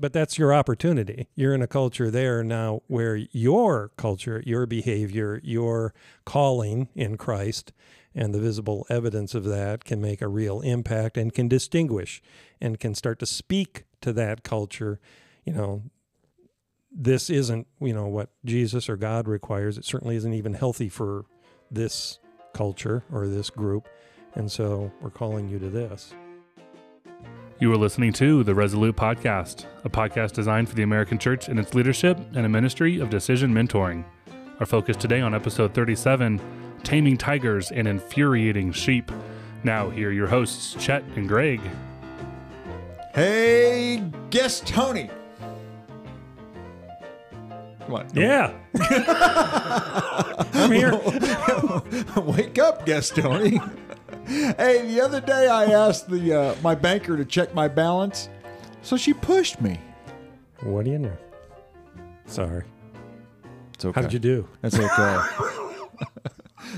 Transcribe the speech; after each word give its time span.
but 0.00 0.12
that's 0.14 0.38
your 0.38 0.52
opportunity. 0.54 1.28
You're 1.34 1.54
in 1.54 1.62
a 1.62 1.66
culture 1.66 2.10
there 2.10 2.42
now 2.42 2.80
where 2.86 3.16
your 3.16 3.90
culture, 3.96 4.42
your 4.46 4.66
behavior, 4.66 5.40
your 5.44 5.92
calling 6.24 6.88
in 6.94 7.18
Christ 7.18 7.72
and 8.14 8.34
the 8.34 8.40
visible 8.40 8.86
evidence 8.88 9.34
of 9.34 9.44
that 9.44 9.84
can 9.84 10.00
make 10.00 10.22
a 10.22 10.28
real 10.28 10.62
impact 10.62 11.16
and 11.16 11.32
can 11.32 11.48
distinguish 11.48 12.22
and 12.60 12.80
can 12.80 12.94
start 12.94 13.18
to 13.20 13.26
speak 13.26 13.84
to 14.00 14.12
that 14.14 14.42
culture, 14.42 14.98
you 15.44 15.52
know, 15.52 15.82
this 16.90 17.30
isn't, 17.30 17.68
you 17.80 17.92
know, 17.92 18.08
what 18.08 18.30
Jesus 18.44 18.88
or 18.88 18.96
God 18.96 19.28
requires. 19.28 19.78
It 19.78 19.84
certainly 19.84 20.16
isn't 20.16 20.34
even 20.34 20.54
healthy 20.54 20.88
for 20.88 21.26
this 21.70 22.18
culture 22.52 23.04
or 23.12 23.28
this 23.28 23.50
group. 23.50 23.86
And 24.34 24.50
so 24.50 24.90
we're 25.00 25.10
calling 25.10 25.48
you 25.48 25.58
to 25.60 25.68
this. 25.68 26.14
You 27.60 27.70
are 27.74 27.76
listening 27.76 28.14
to 28.14 28.42
the 28.42 28.54
Resolute 28.54 28.96
Podcast, 28.96 29.66
a 29.84 29.90
podcast 29.90 30.32
designed 30.32 30.70
for 30.70 30.74
the 30.74 30.82
American 30.82 31.18
church 31.18 31.46
and 31.48 31.58
its 31.58 31.74
leadership 31.74 32.18
and 32.34 32.46
a 32.46 32.48
ministry 32.48 32.98
of 33.00 33.10
decision 33.10 33.52
mentoring. 33.52 34.02
Our 34.60 34.64
focus 34.64 34.96
today 34.96 35.20
on 35.20 35.34
episode 35.34 35.74
37 35.74 36.40
Taming 36.84 37.18
Tigers 37.18 37.70
and 37.70 37.86
Infuriating 37.86 38.72
Sheep. 38.72 39.12
Now, 39.62 39.90
here 39.90 40.08
are 40.08 40.12
your 40.12 40.26
hosts, 40.26 40.74
Chet 40.82 41.04
and 41.16 41.28
Greg. 41.28 41.60
Hey, 43.12 44.02
guest 44.30 44.66
Tony. 44.66 45.10
What? 47.88 48.16
Yeah. 48.16 48.54
I'm 50.54 50.72
here. 50.72 50.94
Wake 52.16 52.58
up, 52.58 52.86
guest 52.86 53.16
Tony. 53.16 53.60
hey, 54.30 54.86
the 54.86 55.00
other 55.00 55.20
day 55.20 55.48
I 55.48 55.66
asked 55.66 56.08
the 56.08 56.32
uh, 56.32 56.54
my 56.62 56.74
banker 56.74 57.16
to 57.16 57.24
check 57.24 57.54
my 57.54 57.68
balance, 57.68 58.28
so 58.82 58.96
she 58.96 59.12
pushed 59.12 59.60
me. 59.60 59.78
What 60.62 60.84
do 60.84 60.90
you 60.92 60.98
know? 60.98 61.16
Sorry. 62.26 62.64
It's 63.74 63.84
okay. 63.84 64.00
How 64.00 64.06
did 64.06 64.12
you 64.12 64.18
do? 64.18 64.48
That's 64.60 64.78
okay. 64.78 65.20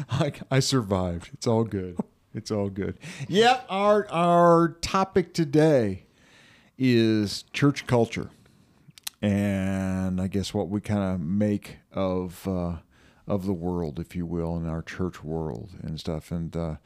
I, 0.11 0.33
I 0.51 0.61
survived. 0.61 1.31
It's 1.33 1.47
all 1.47 1.65
good. 1.65 1.99
It's 2.35 2.51
all 2.51 2.71
good. 2.71 2.99
Yep. 3.29 3.67
Our 3.69 4.09
our 4.11 4.77
topic 4.81 5.35
today 5.35 6.07
is 6.79 7.45
church 7.53 7.87
culture, 7.87 8.31
and 9.21 10.21
I 10.21 10.29
guess 10.29 10.55
what 10.55 10.69
we 10.69 10.81
kind 10.81 11.03
of 11.03 11.21
make 11.21 11.79
of 11.93 12.48
uh, 12.48 12.77
of 13.27 13.45
the 13.45 13.53
world, 13.53 14.01
if 14.01 14.17
you 14.17 14.25
will, 14.25 14.57
in 14.57 14.67
our 14.67 14.83
church 14.83 15.23
world 15.23 15.71
and 15.83 16.01
stuff. 16.01 16.31
And 16.31 16.57
uh, 16.57 16.77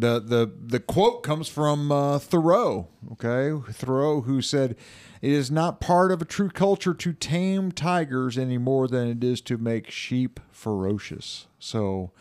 the 0.00 0.20
the 0.20 0.52
the 0.60 0.80
quote 0.80 1.22
comes 1.22 1.48
from 1.48 1.90
uh, 1.92 2.18
Thoreau. 2.18 2.88
Okay, 3.12 3.52
Thoreau, 3.72 4.22
who 4.22 4.42
said, 4.42 4.76
"It 5.22 5.32
is 5.32 5.50
not 5.50 5.80
part 5.80 6.10
of 6.12 6.20
a 6.20 6.24
true 6.24 6.48
culture 6.50 6.94
to 6.94 7.12
tame 7.12 7.72
tigers 7.72 8.36
any 8.38 8.58
more 8.58 8.88
than 8.88 9.08
it 9.08 9.22
is 9.24 9.40
to 9.42 9.58
make 9.58 9.90
sheep 9.90 10.40
ferocious." 10.50 11.46
So, 11.58 12.12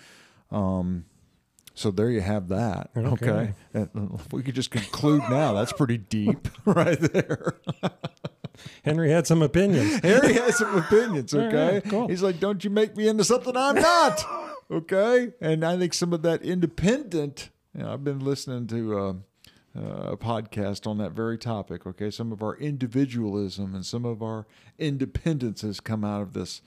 um, 0.52 1.06
so 1.74 1.92
there 1.92 2.10
you 2.10 2.22
have 2.22 2.48
that. 2.50 2.90
Okay, 2.96 3.54
Okay. 3.76 3.90
We 4.32 4.44
could 4.44 4.56
just 4.56 4.72
conclude 4.72 5.24
now. 5.30 5.54
That's 5.54 5.74
pretty 5.74 5.98
deep, 5.98 6.48
right 6.66 7.00
there. 7.00 7.54
Henry 8.84 9.10
had 9.10 9.26
some 9.26 9.42
opinions. 9.42 10.00
Henry 10.02 10.34
has 10.34 10.58
some 10.58 10.76
opinions. 10.78 11.34
Okay, 11.34 11.76
right, 11.76 11.84
cool. 11.86 12.08
he's 12.10 12.22
like, 12.22 12.40
"Don't 12.40 12.64
you 12.64 12.70
make 12.70 12.98
me 12.98 13.08
into 13.08 13.24
something 13.24 13.56
I'm 13.56 13.76
not." 13.76 14.26
Okay, 14.72 15.30
and 15.42 15.66
I 15.66 15.78
think 15.80 15.96
some 15.96 16.14
of 16.14 16.22
that 16.22 16.44
independent. 16.44 17.50
You 17.80 17.86
know, 17.86 17.94
I've 17.94 18.04
been 18.04 18.20
listening 18.20 18.68
to 18.68 18.98
uh, 19.00 19.14
uh, 19.74 20.12
a 20.12 20.18
podcast 20.18 20.86
on 20.86 20.98
that 20.98 21.14
very 21.14 21.38
topic. 21.38 21.88
Okay, 21.88 22.12
some 22.12 22.34
of 22.34 22.44
our 22.44 22.58
individualism 22.58 23.74
and 23.74 23.86
some 23.86 24.04
of 24.04 24.22
our 24.22 24.46
independence 24.78 25.62
has 25.62 25.80
come 25.80 26.04
out 26.04 26.22
of 26.22 26.34
this, 26.34 26.62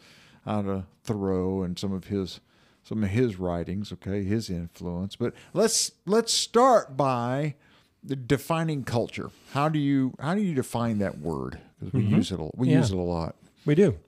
out 0.46 0.64
of 0.64 0.84
Thoreau 1.04 1.64
and 1.64 1.78
some 1.78 1.92
of 1.92 2.04
his 2.04 2.40
some 2.82 3.04
of 3.04 3.10
his 3.10 3.38
writings. 3.38 3.92
Okay, 3.92 4.24
his 4.24 4.48
influence. 4.48 5.14
But 5.14 5.34
let's 5.52 5.92
let's 6.06 6.32
start 6.32 6.96
by 6.96 7.56
the 8.02 8.16
defining 8.16 8.82
culture. 8.82 9.28
How 9.52 9.68
do 9.68 9.78
you 9.78 10.14
how 10.18 10.34
do 10.34 10.40
you 10.40 10.54
define 10.54 10.96
that 11.00 11.18
word? 11.18 11.58
Because 11.78 11.92
we 11.92 12.04
use 12.04 12.32
it 12.32 12.40
a, 12.40 12.44
we 12.56 12.68
Mm-hmm. 12.68 12.70
Yeah. 12.70 12.78
use 12.78 12.90
it 12.90 12.96
a 12.96 13.02
lot. 13.02 13.36
We 13.66 13.74
do. 13.74 13.98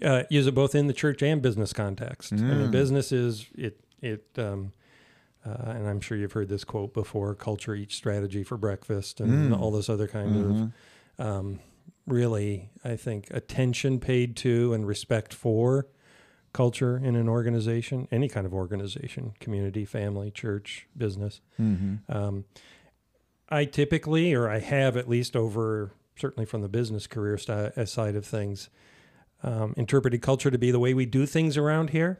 Uh, 0.00 0.22
use 0.30 0.46
it 0.46 0.54
both 0.54 0.76
in 0.76 0.86
the 0.86 0.92
church 0.92 1.20
and 1.20 1.42
business 1.42 1.72
context. 1.72 2.32
I 2.32 2.36
Mm. 2.36 2.58
mean, 2.58 2.70
business 2.70 3.10
is 3.10 3.46
it 3.56 3.80
it, 4.00 4.24
um, 4.38 4.70
uh, 5.48 5.70
and 5.70 5.88
I'm 5.88 6.00
sure 6.00 6.16
you've 6.18 6.32
heard 6.32 6.48
this 6.48 6.64
quote 6.64 6.92
before: 6.94 7.34
"Culture 7.34 7.74
eats 7.74 7.94
strategy 7.94 8.42
for 8.44 8.56
breakfast," 8.56 9.20
and 9.20 9.52
Mm. 9.52 9.58
all 9.60 9.70
this 9.70 9.88
other 9.88 10.06
kind 10.08 10.34
Mm-hmm. 10.36 10.62
of 10.62 11.26
um, 11.26 11.60
really, 12.06 12.70
I 12.84 12.96
think, 12.96 13.28
attention 13.30 14.00
paid 14.00 14.36
to 14.36 14.72
and 14.72 14.86
respect 14.86 15.34
for 15.34 15.86
culture 16.52 16.96
in 16.96 17.14
an 17.16 17.28
organization, 17.28 18.08
any 18.10 18.28
kind 18.28 18.46
of 18.46 18.54
organization, 18.54 19.32
community, 19.40 19.84
family, 19.84 20.30
church, 20.30 20.86
business. 20.96 21.40
Mm-hmm. 21.60 21.96
Um, 22.10 22.44
I 23.50 23.64
typically, 23.66 24.32
or 24.34 24.48
I 24.48 24.58
have 24.60 24.96
at 24.96 25.08
least 25.08 25.36
over 25.36 25.92
certainly 26.16 26.44
from 26.46 26.62
the 26.62 26.68
business 26.68 27.06
career 27.06 27.38
sti- 27.38 27.72
uh, 27.76 27.84
side 27.84 28.16
of 28.16 28.24
things, 28.26 28.70
um, 29.42 29.72
interpreted 29.76 30.20
culture 30.22 30.50
to 30.50 30.58
be 30.58 30.70
the 30.70 30.80
way 30.80 30.94
we 30.94 31.06
do 31.06 31.26
things 31.26 31.56
around 31.56 31.90
here. 31.90 32.18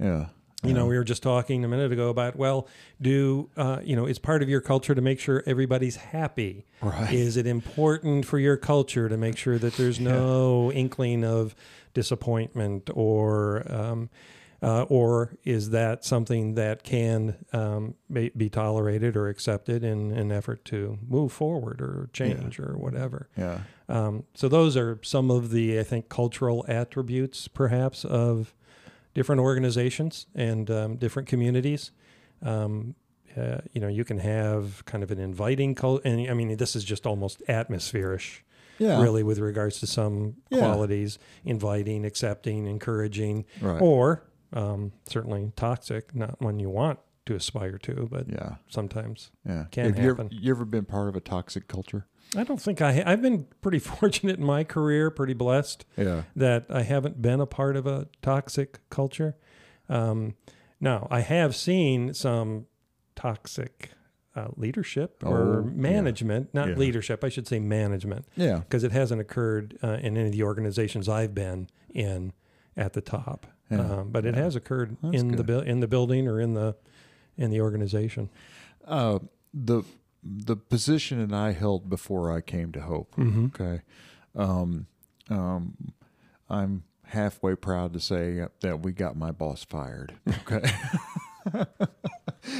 Yeah. 0.00 0.26
You 0.66 0.74
know, 0.74 0.86
we 0.86 0.96
were 0.96 1.04
just 1.04 1.22
talking 1.22 1.64
a 1.64 1.68
minute 1.68 1.92
ago 1.92 2.08
about, 2.08 2.36
well, 2.36 2.68
do, 3.00 3.48
uh, 3.56 3.80
you 3.82 3.96
know, 3.96 4.06
it's 4.06 4.18
part 4.18 4.42
of 4.42 4.48
your 4.48 4.60
culture 4.60 4.94
to 4.94 5.00
make 5.00 5.20
sure 5.20 5.42
everybody's 5.46 5.96
happy. 5.96 6.64
Right. 6.80 7.12
Is 7.12 7.36
it 7.36 7.46
important 7.46 8.26
for 8.26 8.38
your 8.38 8.56
culture 8.56 9.08
to 9.08 9.16
make 9.16 9.36
sure 9.36 9.58
that 9.58 9.74
there's 9.74 10.00
no 10.00 10.72
inkling 10.72 11.24
of 11.24 11.54
disappointment 11.94 12.90
or, 12.94 13.64
um, 13.72 14.10
uh, 14.62 14.82
or 14.88 15.36
is 15.44 15.70
that 15.70 16.04
something 16.04 16.54
that 16.54 16.82
can 16.82 17.36
um, 17.52 17.94
be, 18.10 18.30
be 18.36 18.48
tolerated 18.48 19.16
or 19.16 19.28
accepted 19.28 19.84
in 19.84 20.12
an 20.12 20.32
effort 20.32 20.64
to 20.64 20.98
move 21.06 21.30
forward 21.30 21.80
or 21.80 22.08
change 22.12 22.58
or 22.58 22.76
whatever? 22.76 23.28
Yeah. 23.36 23.60
Um, 23.88 24.24
so 24.34 24.48
those 24.48 24.76
are 24.76 24.98
some 25.02 25.30
of 25.30 25.50
the, 25.50 25.78
I 25.78 25.82
think, 25.82 26.08
cultural 26.08 26.64
attributes, 26.68 27.48
perhaps, 27.48 28.04
of 28.04 28.54
different 29.16 29.40
organizations 29.40 30.26
and 30.34 30.70
um, 30.70 30.96
different 30.96 31.26
communities. 31.26 31.90
Um, 32.42 32.94
uh, 33.34 33.58
you 33.72 33.80
know, 33.80 33.88
you 33.88 34.04
can 34.04 34.18
have 34.18 34.84
kind 34.84 35.02
of 35.02 35.10
an 35.10 35.18
inviting 35.18 35.74
cult, 35.74 36.02
and 36.04 36.30
I 36.30 36.34
mean, 36.34 36.54
this 36.58 36.76
is 36.76 36.84
just 36.84 37.06
almost 37.06 37.42
atmospherish, 37.48 38.40
Yeah. 38.78 39.00
really, 39.02 39.22
with 39.22 39.38
regards 39.38 39.80
to 39.80 39.86
some 39.86 40.36
Yeah. 40.50 40.58
qualities: 40.60 41.18
inviting, 41.44 42.04
accepting, 42.04 42.66
encouraging, 42.66 43.46
Right. 43.60 43.80
or 43.80 44.22
um, 44.52 44.92
certainly 45.08 45.50
toxic. 45.56 46.14
Not 46.14 46.40
one 46.40 46.60
you 46.60 46.68
want 46.70 46.98
to 47.24 47.34
aspire 47.34 47.78
to, 47.78 48.06
but 48.10 48.28
Yeah. 48.28 48.56
sometimes 48.68 49.30
Yeah. 49.46 49.64
Can 49.70 49.86
Have 49.86 49.98
you 49.98 50.10
ever, 50.10 50.22
happen. 50.22 50.38
you 50.40 50.50
ever 50.50 50.64
been 50.66 50.84
part 50.84 51.08
of 51.08 51.16
a 51.16 51.20
toxic 51.20 51.68
culture? 51.68 52.06
I 52.36 52.44
don't 52.44 52.60
think 52.60 52.80
I. 52.82 52.92
Ha- 52.94 53.02
I've 53.06 53.22
been 53.22 53.46
pretty 53.60 53.78
fortunate 53.92 54.38
in 54.38 54.44
my 54.44 54.64
career, 54.64 55.10
pretty 55.10 55.34
blessed. 55.34 55.84
Yeah. 55.96 56.22
that 56.34 56.66
I 56.70 56.82
haven't 56.82 57.20
been 57.22 57.40
a 57.40 57.46
part 57.46 57.76
of 57.76 57.86
a 57.86 58.08
toxic 58.22 58.80
culture. 58.90 59.36
Um, 59.88 60.34
now, 60.80 61.06
I 61.10 61.20
have 61.20 61.54
seen 61.54 62.12
some 62.14 62.66
toxic 63.14 63.90
uh, 64.34 64.48
leadership 64.56 65.22
or 65.24 65.60
Oh, 65.60 65.64
yeah. 65.64 65.70
management, 65.72 66.52
not 66.52 66.68
Yeah. 66.68 66.74
leadership, 66.76 67.24
I 67.24 67.28
should 67.30 67.46
say 67.48 67.58
management, 67.58 68.26
Yeah. 68.36 68.58
because 68.58 68.84
it 68.84 68.92
hasn't 68.92 69.20
occurred 69.20 69.78
uh, 69.82 69.92
in 70.02 70.16
any 70.18 70.26
of 70.26 70.32
the 70.32 70.42
organizations 70.42 71.08
I've 71.08 71.34
been 71.34 71.68
in 71.94 72.32
at 72.76 72.92
the 72.92 73.00
top. 73.00 73.46
Yeah. 73.70 73.80
Um, 73.80 74.10
but 74.10 74.26
it 74.26 74.34
has 74.34 74.54
occurred 74.54 74.96
That's 75.02 75.16
in 75.16 75.36
the 75.36 75.42
bu- 75.42 75.60
in 75.60 75.80
the 75.80 75.88
building 75.88 76.28
or 76.28 76.40
in 76.40 76.54
the 76.54 76.76
in 77.38 77.50
the 77.50 77.60
organization. 77.60 78.28
Uh, 78.84 79.18
the 79.54 79.82
the 80.28 80.56
position 80.56 81.26
that 81.26 81.34
I 81.36 81.52
held 81.52 81.88
before 81.88 82.32
I 82.32 82.40
came 82.40 82.72
to 82.72 82.80
Hope. 82.80 83.14
Mm-hmm. 83.16 83.46
Okay. 83.46 83.82
Um, 84.34 84.86
um, 85.30 85.92
I'm 86.48 86.82
halfway 87.04 87.54
proud 87.54 87.92
to 87.92 88.00
say 88.00 88.44
that 88.60 88.80
we 88.82 88.92
got 88.92 89.16
my 89.16 89.30
boss 89.30 89.64
fired. 89.64 90.14
Okay. 90.28 90.68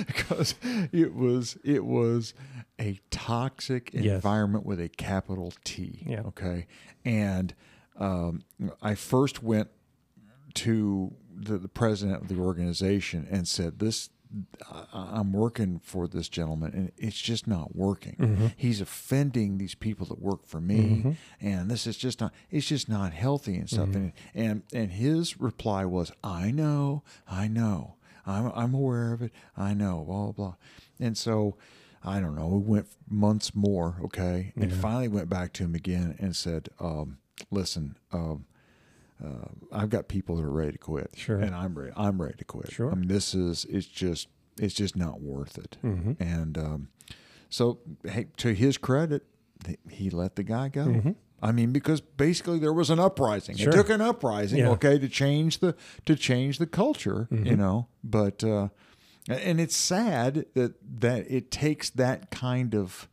because 0.07 0.55
it 0.93 1.15
was 1.15 1.57
it 1.65 1.85
was 1.85 2.35
a 2.79 2.99
toxic 3.11 3.91
Yes. 3.93 4.15
environment 4.17 4.65
with 4.67 4.81
a 4.81 4.89
capital 4.89 5.53
T. 5.65 6.05
Yeah. 6.07 6.21
Okay. 6.23 6.67
And 7.05 7.55
um, 7.99 8.43
I 8.83 8.95
first 8.95 9.43
went 9.43 9.69
to 10.55 11.15
the, 11.35 11.59
the 11.59 11.69
president 11.69 12.23
of 12.23 12.29
the 12.29 12.37
organization 12.39 13.27
and 13.31 13.47
said, 13.49 13.79
"This, 13.79 14.11
I'm 14.93 15.33
working 15.33 15.81
for 15.83 16.07
this 16.09 16.29
gentleman, 16.29 16.73
and 16.75 16.93
it's 16.97 17.21
just 17.21 17.47
not 17.47 17.75
working. 17.77 18.17
Mm-hmm. 18.19 18.47
He's 18.57 18.81
offending 18.81 19.59
these 19.59 19.75
people 19.75 20.07
that 20.07 20.21
work 20.21 20.47
for 20.47 20.61
me, 20.61 21.17
and 21.41 21.71
this 21.71 21.87
is 21.87 21.97
just 21.97 22.21
not. 22.21 22.33
It's 22.51 22.67
just 22.67 22.89
not 22.89 23.13
healthy 23.13 23.57
and 23.57 23.69
stuff." 23.69 23.89
Mm-hmm. 23.89 23.97
And, 23.97 24.13
and 24.35 24.63
and 24.73 24.91
his 24.93 25.41
reply 25.41 25.85
was, 25.85 26.13
"I 26.23 26.51
know, 26.51 27.03
I 27.29 27.49
know, 27.49 27.97
I'm 28.27 28.51
I'm 28.55 28.75
aware 28.75 29.13
of 29.13 29.23
it. 29.23 29.33
I 29.57 29.75
know, 29.75 30.05
blah 30.07 30.25
blah." 30.25 30.33
blah. 30.33 30.55
And 31.01 31.17
so. 31.17 31.57
I 32.09 32.21
don't 32.21 32.37
know, 32.37 32.47
we 32.47 32.59
went 32.59 32.87
months 33.11 33.53
more, 33.53 33.97
okay, 34.05 34.53
and 34.55 34.71
Yeah. 34.71 34.77
finally 34.77 35.09
went 35.09 35.29
back 35.29 35.53
to 35.55 35.65
him 35.65 35.75
again 35.75 36.15
and 36.21 36.37
said, 36.37 36.69
um, 36.79 37.19
"Listen, 37.51 37.97
um, 38.13 38.45
uh, 39.25 39.49
I've 39.73 39.91
got 39.91 40.09
people 40.09 40.37
that 40.37 40.45
are 40.45 40.51
ready 40.51 40.73
to 40.73 40.79
quit, 40.79 41.11
Sure. 41.17 41.39
and 41.41 41.55
I'm 41.55 41.77
ready. 41.79 41.93
I'm 41.97 42.21
ready 42.21 42.37
to 42.39 42.45
quit. 42.45 42.71
Sure. 42.73 42.91
I 42.93 42.95
mean, 42.95 43.09
this 43.09 43.35
is 43.35 43.65
it's 43.69 43.87
just 43.87 44.29
it's 44.59 44.75
just 44.75 44.97
not 44.97 45.21
worth 45.21 45.59
it. 45.59 45.77
hmm 45.83 46.13
And 46.21 46.57
um, 46.59 46.89
so, 47.49 47.79
hey, 48.05 48.27
to 48.39 48.53
his 48.55 48.77
credit, 48.79 49.25
he 49.91 50.11
let 50.11 50.37
the 50.37 50.43
guy 50.43 50.69
go. 50.69 50.85
Mhm. 50.87 51.15
I 51.43 51.53
mean, 51.53 51.71
because 51.73 52.01
basically 52.01 52.59
there 52.59 52.73
was 52.73 52.89
an 52.91 52.99
uprising. 52.99 53.57
Sure. 53.57 53.69
It 53.71 53.73
took 53.77 53.91
an 53.91 54.01
uprising, 54.01 54.61
Yeah. 54.61 54.71
okay, 54.71 54.99
to 54.99 55.09
change 55.09 55.59
the 55.61 55.75
to 56.07 56.17
change 56.17 56.59
the 56.59 56.67
culture, 56.67 57.29
you 57.31 57.39
Mhm. 57.39 57.59
know. 57.59 57.89
But 58.03 58.43
uh, 58.43 58.69
and 59.29 59.61
it's 59.61 59.77
sad 59.77 60.47
that 60.55 60.75
that 61.01 61.31
it 61.31 61.51
takes 61.51 61.91
that 61.91 62.31
kind 62.31 62.75
of, 62.75 63.09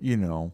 you 0.00 0.16
know, 0.16 0.52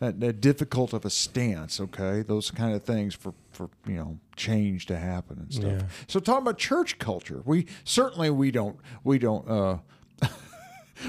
that, 0.00 0.20
that 0.20 0.40
difficult 0.40 0.92
of 0.92 1.04
a 1.04 1.10
stance, 1.10 1.80
okay, 1.80 2.22
those 2.22 2.50
kind 2.50 2.74
of 2.74 2.82
things 2.84 3.14
for 3.14 3.32
for 3.50 3.70
you 3.86 3.94
know 3.96 4.18
change 4.36 4.86
to 4.86 4.96
happen 4.98 5.38
and 5.38 5.52
stuff. 5.52 5.72
Yeah. 5.72 5.82
So 6.06 6.20
talking 6.20 6.42
about 6.42 6.58
church 6.58 6.98
culture, 6.98 7.42
we 7.44 7.66
certainly 7.84 8.30
we 8.30 8.50
don't 8.50 8.76
we 9.04 9.18
don't. 9.18 9.48
uh 9.48 9.78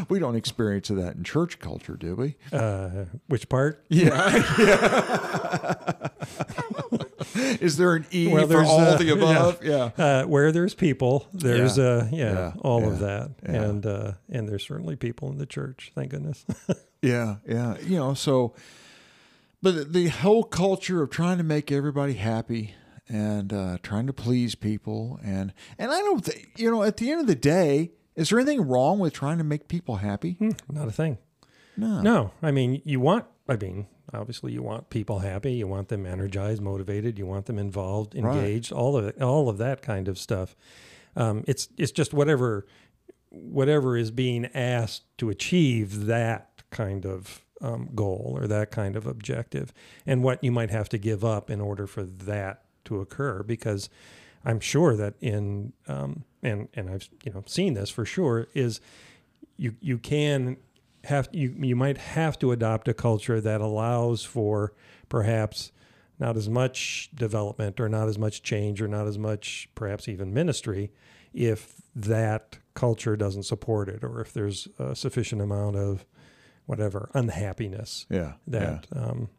We 0.10 0.20
don't 0.20 0.36
experience 0.36 0.90
that 0.90 1.16
in 1.16 1.24
church 1.24 1.60
culture, 1.60 1.96
do 1.96 2.14
we? 2.14 2.36
Uh, 2.52 3.06
which 3.28 3.48
part? 3.48 3.86
Yeah. 3.88 4.10
Is 7.36 7.78
there 7.78 7.96
an 7.96 8.06
E 8.12 8.28
Well, 8.32 8.48
for 8.48 8.64
all 8.64 8.80
uh, 8.80 8.98
the 8.98 9.10
above? 9.14 9.64
Yeah. 9.64 9.90
Uh, 9.98 10.24
where 10.26 10.52
there's 10.52 10.74
people, 10.74 11.28
there's 11.34 11.78
Yeah. 11.78 11.84
uh, 11.86 12.08
yeah, 12.12 12.34
Yeah. 12.34 12.52
all 12.62 12.88
of 12.88 13.00
that, 13.00 13.32
Yeah. 13.44 13.52
and 13.64 13.86
uh, 13.86 14.12
and 14.30 14.48
there's 14.50 14.66
certainly 14.66 14.96
people 14.96 15.30
in 15.32 15.38
the 15.38 15.46
church. 15.46 15.92
Thank 15.96 16.12
goodness. 16.12 16.46
Yeah. 17.02 17.36
Yeah. 17.48 17.78
You 17.82 17.98
know, 17.98 18.14
so, 18.16 18.56
but 19.62 19.76
the- 19.76 19.84
the 19.86 20.08
whole 20.08 20.44
culture 20.44 21.04
of 21.04 21.12
trying 21.12 21.38
to 21.38 21.44
make 21.44 21.72
everybody 21.72 22.14
happy 22.14 22.74
and 23.08 23.54
uh, 23.54 23.78
trying 23.84 24.08
to 24.08 24.14
please 24.14 24.56
people. 24.56 25.20
And, 25.24 25.54
and 25.78 25.92
I 25.92 26.00
don't 26.00 26.26
think, 26.26 26.50
you 26.58 26.72
know, 26.72 26.82
at 26.82 26.98
the 26.98 27.12
end 27.12 27.22
of 27.22 27.28
the 27.28 27.36
day, 27.36 27.92
is 28.16 28.30
there 28.30 28.40
anything 28.40 28.62
wrong 28.68 28.98
with 28.98 29.14
trying 29.14 29.38
to 29.38 29.44
make 29.44 29.68
people 29.68 29.98
happy? 29.98 30.34
Hmm, 30.34 30.50
Not 30.72 30.88
a 30.88 30.92
thing. 30.92 31.20
No. 31.78 32.02
No, 32.02 32.32
I 32.42 32.50
mean 32.50 32.82
you 32.84 33.00
want. 33.00 33.26
I 33.48 33.56
mean, 33.58 33.86
obviously 34.14 34.52
you 34.54 34.62
want 34.64 34.90
people 34.90 35.20
happy. 35.20 35.54
You 35.54 35.68
want 35.68 35.90
them 35.90 36.06
energized, 36.06 36.62
motivated. 36.62 37.18
You 37.18 37.26
want 37.26 37.46
them 37.46 37.60
involved, 37.60 38.16
Right. 38.16 38.36
engaged. 38.38 38.72
All 38.72 38.96
of 38.98 39.06
it, 39.06 39.22
all 39.22 39.50
of 39.50 39.58
that 39.58 39.82
kind 39.82 40.08
of 40.08 40.18
stuff. 40.18 40.56
Um, 41.16 41.44
it's 41.48 41.70
it's 41.78 41.92
just 41.92 42.14
whatever 42.14 42.66
whatever 43.30 43.98
is 43.98 44.10
being 44.12 44.46
asked 44.54 45.04
to 45.18 45.30
achieve 45.30 46.06
that 46.06 46.50
kind 46.72 47.06
of 47.06 47.44
um, 47.62 47.90
goal 47.96 48.38
or 48.40 48.48
that 48.48 48.72
kind 48.72 48.96
of 48.96 49.06
objective, 49.08 49.74
and 50.06 50.24
what 50.24 50.44
you 50.44 50.52
might 50.52 50.70
have 50.70 50.88
to 50.90 50.98
give 50.98 51.26
up 51.26 51.50
in 51.50 51.60
order 51.60 51.88
for 51.88 52.04
that 52.04 52.64
to 52.86 53.00
occur. 53.02 53.44
Because 53.44 53.90
I'm 54.46 54.60
sure 54.60 54.96
that 54.96 55.16
in 55.20 55.74
um, 55.88 56.24
and 56.44 56.70
and 56.76 56.90
I've 56.90 57.10
you 57.26 57.34
know 57.34 57.44
seen 57.48 57.74
this 57.74 57.90
for 57.90 58.06
sure 58.06 58.48
is 58.54 58.80
you 59.58 59.76
you 59.82 59.98
can 59.98 60.58
have 61.08 61.30
you 61.32 61.56
you 61.60 61.76
might 61.76 61.98
have 61.98 62.38
to 62.40 62.52
adopt 62.52 62.88
a 62.88 62.94
culture 62.94 63.40
that 63.42 63.62
allows 63.62 64.24
for 64.24 64.74
perhaps 65.10 65.72
not 66.20 66.36
as 66.36 66.50
much 66.50 67.10
development 67.16 67.80
or 67.80 67.88
not 67.88 68.08
as 68.08 68.18
much 68.18 68.44
change 68.44 68.82
or 68.82 68.88
not 68.88 69.08
as 69.08 69.18
much 69.18 69.70
perhaps 69.76 70.08
even 70.08 70.34
ministry 70.34 70.92
if 71.34 71.82
that 71.96 72.58
culture 72.74 73.16
doesn't 73.16 73.44
support 73.44 73.88
it 73.90 74.04
or 74.04 74.22
if 74.22 74.34
there's 74.34 74.68
a 74.80 74.96
sufficient 74.96 75.42
amount 75.42 75.76
of 75.76 76.06
whatever 76.66 77.10
unhappiness 77.14 78.06
Yeah. 78.10 78.34
that 78.48 78.88
um, 78.96 79.30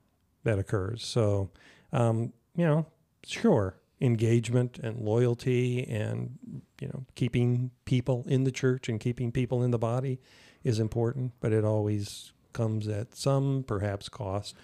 that 0.44 0.58
occurs. 0.58 1.04
So, 1.04 1.50
um, 1.92 2.32
you 2.56 2.64
know, 2.64 2.86
sure, 3.26 3.76
engagement 4.00 4.78
and 4.78 5.00
loyalty, 5.00 5.84
and 5.86 6.38
you 6.80 6.88
know, 6.88 7.04
keeping 7.16 7.70
people 7.84 8.24
in 8.26 8.44
the 8.44 8.50
church 8.52 8.88
and 8.88 8.98
keeping 8.98 9.32
people 9.32 9.62
in 9.62 9.70
the 9.72 9.78
body 9.78 10.20
is 10.64 10.78
important, 10.78 11.32
but 11.40 11.52
it 11.52 11.64
always 11.64 12.32
comes 12.52 12.88
at 12.88 13.14
some 13.14 13.64
perhaps 13.66 14.08
cost. 14.08 14.54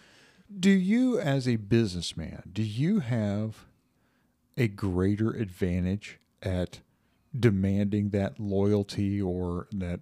Do 0.61 0.71
you, 0.71 1.19
as 1.19 1.49
a 1.49 1.57
businessman, 1.57 2.43
do 2.53 2.63
you 2.63 3.01
have 3.01 3.67
a 4.57 4.69
greater 4.69 5.31
advantage 5.31 6.19
at 6.43 6.81
demanding 7.39 8.11
that 8.11 8.39
loyalty 8.39 9.21
or 9.21 9.67
that 9.73 10.01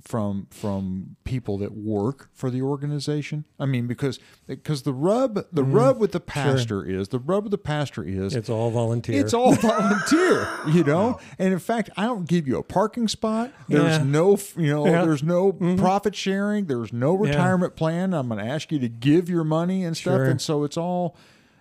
from 0.00 0.46
from 0.50 1.16
people 1.24 1.58
that 1.58 1.72
work 1.72 2.30
for 2.34 2.50
the 2.50 2.62
organization? 2.62 3.44
I 3.58 3.66
mean, 3.66 3.86
because 3.86 4.18
because 4.46 4.82
the 4.82 4.92
rub 4.92 5.34
the 5.52 5.62
Mhm. 5.62 5.74
rub 5.74 5.98
with 5.98 6.12
the 6.12 6.20
pastor 6.20 6.84
is 6.84 7.08
the 7.08 7.18
rub 7.18 7.44
with 7.44 7.50
the 7.52 7.58
pastor 7.58 8.02
is 8.04 8.34
It's 8.34 8.48
all 8.50 8.70
volunteer. 8.70 9.20
it's 9.20 9.34
all 9.34 9.52
volunteer, 9.54 10.48
you 10.68 10.84
know. 10.84 11.18
And 11.38 11.52
in 11.52 11.58
fact, 11.58 11.90
I 11.96 12.04
don't 12.04 12.26
give 12.28 12.48
you 12.48 12.58
a 12.58 12.62
parking 12.62 13.08
spot. 13.08 13.52
There's 13.68 13.98
Yeah. 13.98 14.02
no, 14.04 14.38
you 14.56 14.68
know, 14.68 14.86
Yeah. 14.86 15.04
there's 15.04 15.22
no 15.22 15.52
Mhm. 15.52 15.78
profit 15.78 16.14
sharing. 16.14 16.66
There's 16.66 16.92
no 16.92 17.14
Yeah. 17.24 17.30
retirement 17.30 17.76
plan. 17.76 18.14
I'm 18.14 18.28
going 18.28 18.44
to 18.44 18.50
ask 18.50 18.72
you 18.72 18.78
to 18.80 18.88
give 18.88 19.28
your 19.28 19.44
money 19.44 19.84
and 19.84 19.96
stuff. 19.96 20.16
Sure. 20.18 20.24
And 20.24 20.40
so 20.40 20.64
it's 20.64 20.76
all, 20.76 21.16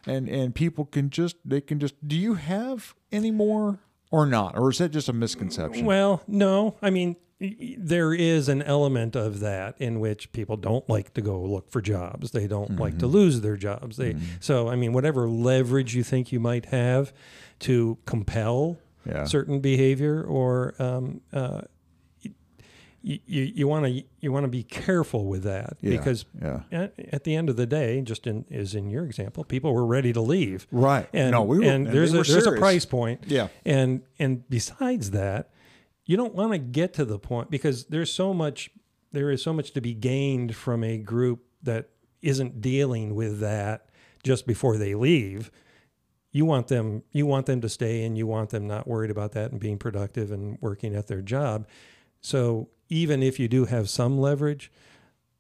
and 0.06 0.28
and 0.30 0.56
people 0.56 0.86
can 0.86 1.10
just 1.10 1.36
they 1.46 1.62
can 1.62 1.80
just. 1.80 1.96
Do 2.08 2.16
you 2.18 2.36
have 2.36 2.96
any 3.12 3.32
more 3.32 3.80
or 4.12 4.26
not, 4.26 4.58
or 4.58 4.70
is 4.72 4.78
that 4.78 4.90
just 4.90 5.10
a 5.10 5.14
misconception? 5.14 5.86
Well, 5.86 6.24
no. 6.28 6.76
I 6.82 6.90
mean, 6.90 7.16
there 7.40 8.14
is 8.14 8.50
an 8.50 8.64
element 8.64 9.16
of 9.16 9.40
that 9.42 9.80
in 9.80 10.00
which 10.00 10.32
people 10.32 10.58
don't 10.58 10.88
like 10.90 11.14
to 11.14 11.22
go 11.22 11.40
look 11.42 11.70
for 11.70 11.82
jobs. 11.82 12.32
They 12.32 12.48
don't 12.48 12.78
like 12.78 12.98
to 13.00 13.08
lose 13.08 13.42
their 13.42 13.58
jobs. 13.58 13.98
They 13.98 14.16
so 14.40 14.70
I 14.70 14.76
mean, 14.76 14.94
whatever 14.94 15.28
leverage 15.28 15.96
you 15.96 16.04
think 16.04 16.32
you 16.32 16.40
might 16.40 16.66
have 16.68 17.14
to 17.60 17.98
compel 18.06 18.78
yeah, 19.06 19.26
certain 19.26 19.60
behavior, 19.60 20.24
or 20.24 20.74
um, 20.80 21.22
uh, 21.32 21.62
you 23.26 23.44
you 23.44 23.68
want 23.68 23.86
to 23.86 24.04
you 24.20 24.32
want 24.32 24.44
to 24.44 24.50
be 24.50 24.64
careful 24.64 25.26
with 25.26 25.44
that 25.44 25.78
Yeah. 25.82 25.98
because 25.98 26.26
yeah, 26.42 26.62
at, 26.72 26.94
at 27.14 27.24
the 27.24 27.36
end 27.36 27.50
of 27.50 27.56
the 27.56 27.66
day, 27.66 28.02
just 28.02 28.28
in 28.28 28.46
is 28.50 28.76
in 28.76 28.90
your 28.90 29.06
example, 29.06 29.44
people 29.44 29.74
were 29.74 29.86
ready 29.86 30.12
to 30.14 30.22
leave. 30.22 30.68
right. 30.72 31.08
And, 31.14 31.32
no, 31.32 31.44
we 31.44 31.60
were, 31.60 31.64
and 31.64 31.88
and 31.88 31.96
there's 31.96 32.14
a 32.14 32.18
were 32.18 32.24
there's 32.24 32.48
a 32.48 32.52
price 32.54 32.86
point. 32.86 33.24
Yeah, 33.28 33.48
And 33.66 34.02
and 34.20 34.48
besides 34.50 35.12
that, 35.12 35.50
you 36.06 36.18
don't 36.18 36.34
want 36.36 36.52
to 36.52 36.58
get 36.58 36.94
to 36.96 37.06
the 37.06 37.20
point 37.20 37.50
because 37.50 37.86
there's 37.86 38.12
so 38.12 38.34
much 38.34 38.70
there 39.14 39.32
is 39.32 39.42
so 39.42 39.54
much 39.54 39.72
to 39.72 39.82
be 39.82 39.94
gained 39.94 40.56
from 40.56 40.84
a 40.84 40.98
group 40.98 41.44
that 41.64 41.90
isn't 42.22 42.62
dealing 42.62 43.16
with 43.16 43.40
that 43.40 43.90
just 44.24 44.46
before 44.46 44.78
they 44.78 44.96
leave. 44.96 45.50
You 46.34 46.44
want 46.46 46.68
them 46.68 47.04
you 47.14 47.26
want 47.26 47.46
them 47.46 47.62
to 47.62 47.70
stay 47.70 48.04
and 48.04 48.18
you 48.18 48.28
want 48.28 48.50
them 48.50 48.68
not 48.68 48.86
worried 48.88 49.12
about 49.12 49.32
that 49.32 49.52
and 49.52 49.60
being 49.60 49.78
productive 49.78 50.32
and 50.32 50.58
working 50.62 50.94
at 50.96 51.08
their 51.08 51.22
job. 51.22 51.68
So 52.22 52.70
even 52.90 53.22
if 53.24 53.40
you 53.40 53.48
do 53.48 53.66
have 53.66 53.90
some 53.90 54.18
leverage, 54.18 54.72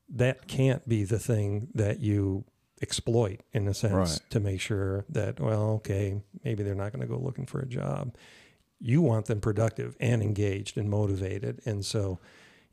that 0.09 0.47
can't 0.47 0.87
be 0.87 1.03
the 1.03 1.19
thing 1.19 1.67
that 1.75 1.99
you 1.99 2.43
exploit 2.81 3.41
in 3.53 3.67
a 3.67 3.73
sense 3.73 3.93
Right. 3.93 4.19
to 4.29 4.39
make 4.39 4.61
sure 4.61 5.03
that 5.09 5.39
well 5.39 5.71
okay 5.77 6.21
maybe 6.43 6.61
they're 6.61 6.75
not 6.75 6.91
going 6.93 7.01
to 7.01 7.07
go 7.07 7.17
looking 7.19 7.47
for 7.47 7.59
a 7.59 7.65
job 7.65 8.13
you 8.79 9.01
want 9.01 9.25
them 9.25 9.41
productive 9.41 9.97
and 9.99 10.21
engaged 10.21 10.77
and 10.77 10.87
motivated 10.87 11.59
and 11.65 11.83
so 11.83 12.19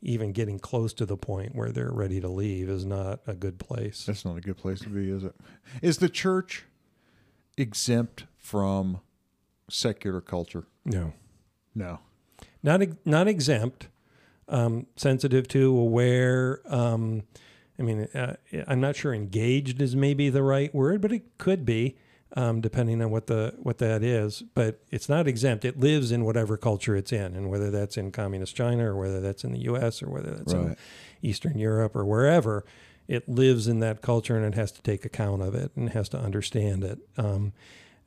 even 0.03 0.31
getting 0.31 0.59
close 0.59 0.93
to 0.93 1.07
the 1.07 1.17
point 1.17 1.55
where 1.55 1.71
they're 1.71 1.91
ready 1.91 2.21
to 2.21 2.27
leave 2.27 2.69
is 2.69 2.85
not 2.85 3.19
a 3.25 3.33
good 3.33 3.57
place 3.57 4.05
that's 4.05 4.23
not 4.23 4.37
a 4.37 4.41
good 4.41 4.57
place 4.57 4.79
to 4.81 4.89
be, 4.89 5.09
is 5.09 5.23
it? 5.23 5.33
Is 5.81 5.97
the 5.97 6.07
church 6.09 6.65
exempt 7.57 8.25
from 8.37 8.99
secular 9.69 10.21
culture? 10.21 10.65
no 10.85 11.13
No. 11.73 11.99
not 12.61 12.81
not 13.05 13.27
exempt 13.27 13.87
um, 14.47 14.85
sensitive 14.95 15.47
to 15.47 15.77
aware 15.77 16.61
um, 16.67 17.23
i 17.79 17.81
mean 17.81 18.07
uh, 18.13 18.35
i'm 18.67 18.79
not 18.79 18.95
sure 18.95 19.13
engaged 19.13 19.81
is 19.81 19.95
maybe 19.95 20.29
the 20.29 20.43
right 20.43 20.73
word 20.73 21.01
but 21.01 21.11
it 21.11 21.37
could 21.37 21.65
be 21.65 21.95
um, 22.35 22.59
depending 22.59 23.01
on 23.01 23.11
what 23.11 23.27
the 23.27 23.53
what 23.57 23.77
that 23.77 24.03
is. 24.03 24.41
But 24.41 24.81
it's 24.91 25.07
not 25.07 25.27
exempt. 25.27 25.63
It 25.63 25.79
lives 25.79 26.11
in 26.11 26.25
whatever 26.25 26.57
culture 26.57 26.95
it's 26.95 27.11
in 27.11 27.35
and 27.35 27.49
whether 27.49 27.71
that's 27.71 27.97
in 27.97 28.11
communist 28.11 28.55
china 28.55 28.91
or 28.91 28.95
whether 28.95 29.21
that's 29.21 29.43
in 29.43 29.53
the 29.53 29.59
us 29.59 30.03
or 30.03 30.09
whether 30.09 30.31
that's 30.31 30.53
in 30.53 30.75
eastern 31.21 31.57
europe 31.57 31.95
or 31.95 32.05
wherever 32.05 32.65
it 33.07 33.29
lives 33.29 33.67
in 33.67 33.79
that 33.79 34.01
culture 34.01 34.35
and 34.35 34.45
it 34.45 34.55
has 34.55 34.71
to 34.71 34.81
take 34.81 35.05
account 35.05 35.41
of 35.41 35.55
it 35.55 35.71
and 35.75 35.89
has 35.91 36.09
to 36.09 36.19
understand 36.19 36.83
it. 36.83 36.99
Um, 37.17 37.53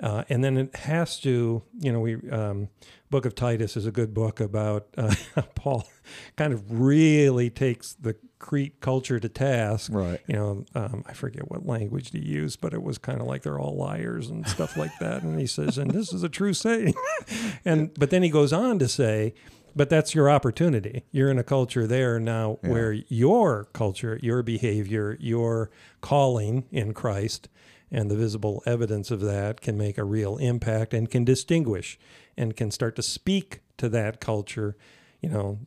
uh, 0.02 0.24
and 0.28 0.42
then 0.44 0.56
it 0.56 0.74
has 0.76 1.18
to, 1.20 1.62
you 1.80 1.92
know, 1.92 2.00
we 2.00 2.16
um, 2.30 2.68
Book 3.10 3.24
of 3.24 3.34
Titus 3.34 3.76
is 3.76 3.86
a 3.86 3.90
good 3.90 4.12
book 4.14 4.38
about 4.40 4.86
uh, 4.96 5.14
Paul 5.54 5.88
kind 6.36 6.52
of 6.52 6.70
really 6.80 7.50
takes 7.50 7.94
the 7.94 8.14
Crete 8.38 8.80
culture 8.80 9.18
to 9.18 9.28
task. 9.28 9.90
Right. 9.92 10.20
You 10.26 10.34
know, 10.34 10.64
um, 10.74 11.04
I 11.06 11.12
forget 11.14 11.50
what 11.50 11.66
language 11.66 12.10
to 12.12 12.24
use, 12.24 12.54
but 12.56 12.72
it 12.74 12.82
was 12.82 12.98
kind 12.98 13.20
of 13.20 13.26
like 13.26 13.42
they're 13.42 13.58
all 13.58 13.76
liars 13.76 14.28
and 14.28 14.46
stuff 14.46 14.76
like 14.76 14.96
that. 15.00 15.22
And 15.22 15.40
he 15.40 15.46
says, 15.46 15.78
and 15.78 15.90
this 15.90 16.12
is 16.12 16.22
a 16.22 16.28
true 16.28 16.52
saying. 16.52 16.94
and 17.64 17.92
but 17.98 18.10
then 18.10 18.22
he 18.22 18.28
goes 18.30 18.52
on 18.52 18.78
to 18.78 18.88
say, 18.88 19.34
but 19.74 19.90
that's 19.90 20.14
your 20.14 20.30
opportunity. 20.30 21.04
You're 21.10 21.30
in 21.30 21.38
a 21.38 21.44
culture 21.44 21.86
there 21.86 22.20
now 22.20 22.58
Yeah. 22.62 22.70
where 22.70 22.92
your 22.92 23.64
culture, 23.72 24.18
your 24.22 24.42
behavior, 24.42 25.16
your 25.20 25.70
calling 26.00 26.64
in 26.70 26.94
Christ, 26.94 27.48
and 27.90 28.10
the 28.10 28.16
visible 28.16 28.62
evidence 28.66 29.10
of 29.10 29.20
that 29.20 29.60
can 29.60 29.76
make 29.76 29.98
a 29.98 30.04
real 30.04 30.36
impact 30.36 30.92
and 30.92 31.10
can 31.10 31.24
distinguish 31.24 31.98
and 32.36 32.56
can 32.56 32.70
start 32.70 32.96
to 32.96 33.02
speak 33.02 33.60
to 33.76 33.88
that 33.88 34.20
culture. 34.20 34.76
You 35.20 35.30
know, 35.30 35.58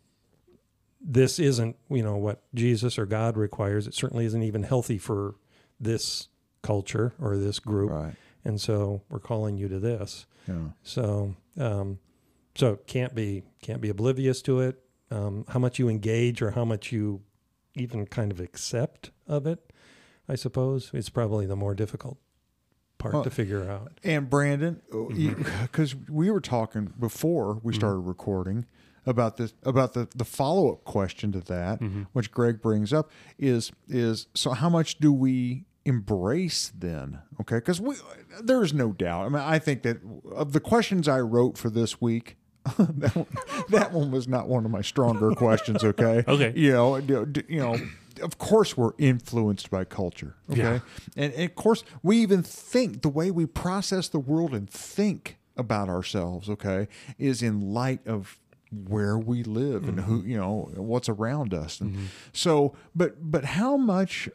this 1.02 1.40
isn't, 1.40 1.78
you 1.90 2.04
know, 2.04 2.18
what 2.18 2.44
Jesus 2.54 3.00
or 3.00 3.06
God 3.06 3.38
requires. 3.38 3.88
It 3.88 3.94
certainly 3.94 4.26
isn't 4.26 4.44
even 4.44 4.64
healthy 4.64 4.98
for 4.98 5.36
this 5.80 6.28
culture 6.62 7.14
or 7.20 7.38
this 7.38 7.60
group. 7.60 7.92
Right. 7.92 8.16
And 8.46 8.62
so 8.62 9.02
we're 9.10 9.20
calling 9.20 9.58
you 9.58 9.68
to 9.68 9.80
this. 9.80 10.26
Yeah. 10.48 10.70
So, 10.84 11.36
um, 11.58 12.00
so 12.56 12.78
can't 12.88 13.16
be 13.16 13.44
can't 13.62 13.82
be 13.82 13.90
oblivious 13.90 14.42
to 14.44 14.60
it. 14.60 14.84
Um, 15.10 15.46
how 15.50 15.60
much 15.60 15.80
you 15.80 15.90
engage 15.90 16.42
or 16.42 16.52
how 16.52 16.66
much 16.66 16.92
you 16.92 17.22
even 17.76 18.06
kind 18.06 18.32
of 18.32 18.40
accept 18.40 19.12
of 19.28 19.46
it, 19.48 19.71
I 20.32 20.36
suppose, 20.36 20.90
it's 20.94 21.10
probably 21.10 21.46
the 21.46 21.56
more 21.56 21.76
difficult 21.76 22.18
part 22.98 23.14
Well, 23.14 23.24
to 23.24 23.30
figure 23.30 23.70
out. 23.70 23.92
And 24.04 24.30
Brandon, 24.30 24.82
Mm-hmm. 24.92 25.44
because 25.64 25.96
we 26.10 26.32
were 26.32 26.40
talking 26.42 26.94
before 27.00 27.60
we 27.64 27.74
started 27.74 28.00
recording 28.00 28.66
about 29.06 29.38
this 29.38 29.54
about 29.64 29.94
the, 29.94 30.08
the 30.16 30.24
follow 30.26 30.72
up 30.72 30.84
question 30.84 31.32
to 31.34 31.40
that, 31.42 31.80
Mm-hmm. 31.82 32.04
which 32.14 32.32
Greg 32.32 32.62
brings 32.62 32.94
up 32.94 33.12
is 33.38 33.72
is 33.90 34.28
so 34.34 34.52
how 34.52 34.70
much 34.70 35.00
do 35.00 35.12
we 35.12 35.66
embrace 35.84 36.72
then? 36.78 37.20
Okay, 37.42 37.56
because 37.56 37.82
we 37.82 37.96
there 38.42 38.64
is 38.64 38.74
no 38.74 38.92
doubt. 38.94 39.26
I 39.26 39.30
mean, 39.30 39.42
I 39.42 39.60
think 39.60 39.82
that 39.84 39.98
of 40.32 40.54
the 40.54 40.60
questions 40.60 41.08
I 41.08 41.20
wrote 41.20 41.58
for 41.58 41.70
this 41.70 42.00
week. 42.00 42.38
that, 42.78 43.16
one, 43.16 43.26
that 43.70 43.92
one 43.92 44.12
was 44.12 44.28
not 44.28 44.48
one 44.48 44.64
of 44.66 44.70
my 44.72 44.82
stronger 44.84 45.32
questions. 45.32 45.84
Okay. 45.84 46.24
Okay. 46.28 46.54
You 46.56 46.72
know, 46.74 46.96
you 46.98 47.60
know, 47.60 47.76
of 48.22 48.38
course 48.38 48.78
we're 48.78 48.94
influenced 48.98 49.70
by 49.70 49.84
culture. 49.84 50.36
Okay. 50.50 50.62
Yeah. 50.62 50.80
And, 51.16 51.34
and 51.34 51.44
of 51.44 51.56
course, 51.56 51.84
we 52.04 52.18
even 52.18 52.44
think 52.44 53.02
the 53.02 53.10
way 53.10 53.32
we 53.32 53.46
process 53.46 54.08
the 54.08 54.20
world 54.20 54.54
and 54.54 54.70
think 54.70 55.38
about 55.58 55.90
ourselves, 55.90 56.50
okay, 56.50 56.88
is 57.18 57.42
in 57.42 57.74
light 57.74 58.06
of 58.08 58.40
where 58.88 59.18
we 59.18 59.44
live 59.44 59.88
and 59.88 60.00
who, 60.00 60.24
you 60.24 60.38
know, 60.38 60.72
what's 60.76 61.10
around 61.10 61.54
us. 61.54 61.82
And 61.82 62.08
so, 62.32 62.74
but, 62.96 63.32
but 63.32 63.44
how 63.44 63.76
much 63.76 64.30